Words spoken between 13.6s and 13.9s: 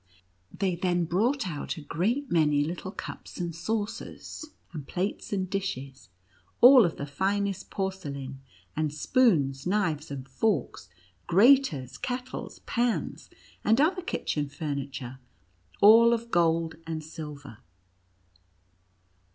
and